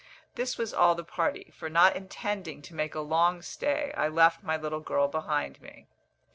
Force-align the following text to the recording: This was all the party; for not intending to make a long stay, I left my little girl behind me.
This 0.33 0.57
was 0.57 0.73
all 0.73 0.95
the 0.95 1.03
party; 1.03 1.53
for 1.55 1.69
not 1.69 1.95
intending 1.95 2.63
to 2.63 2.73
make 2.73 2.95
a 2.95 3.01
long 3.01 3.43
stay, 3.43 3.93
I 3.95 4.07
left 4.07 4.41
my 4.41 4.57
little 4.57 4.79
girl 4.79 5.07
behind 5.07 5.61
me. 5.61 5.85